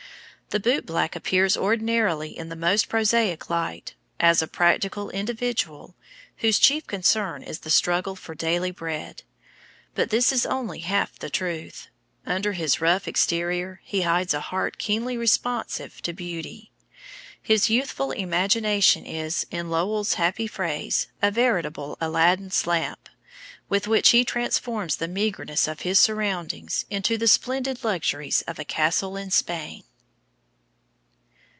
The 0.53 0.59
boot 0.59 0.85
black 0.85 1.15
appears 1.15 1.55
ordinarily 1.55 2.37
in 2.37 2.49
the 2.49 2.57
most 2.57 2.89
prosaic 2.89 3.49
light, 3.49 3.95
as 4.19 4.41
a 4.41 4.49
practical 4.49 5.09
individual, 5.11 5.95
whose 6.39 6.59
chief 6.59 6.85
concern 6.87 7.41
is 7.41 7.59
the 7.59 7.69
struggle 7.69 8.17
for 8.17 8.35
daily 8.35 8.69
bread. 8.71 9.23
But 9.95 10.09
this 10.09 10.29
is 10.33 10.45
only 10.45 10.79
half 10.79 11.17
the 11.17 11.29
truth. 11.29 11.87
Under 12.25 12.51
his 12.51 12.81
rough 12.81 13.07
exterior 13.07 13.79
he 13.85 14.01
hides 14.01 14.33
a 14.33 14.41
heart 14.41 14.77
keenly 14.77 15.15
responsive 15.15 16.01
to 16.01 16.11
beauty. 16.11 16.69
His 17.41 17.69
youthful 17.69 18.11
imagination 18.11 19.05
is, 19.05 19.47
in 19.51 19.69
Lowell's 19.69 20.15
happy 20.15 20.47
phrase, 20.47 21.07
a 21.21 21.31
veritable 21.31 21.97
Aladdin's 22.01 22.67
lamp, 22.67 23.07
with 23.69 23.87
which 23.87 24.09
he 24.09 24.25
transforms 24.25 24.97
the 24.97 25.07
meagreness 25.07 25.65
of 25.69 25.83
his 25.83 25.97
surroundings 25.97 26.83
into 26.89 27.17
the 27.17 27.29
splendid 27.29 27.85
luxuries 27.85 28.41
of 28.49 28.59
a 28.59 28.65
castle 28.65 29.15
in 29.15 29.31
Spain. 29.31 29.83